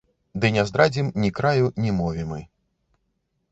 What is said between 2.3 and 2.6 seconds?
мы.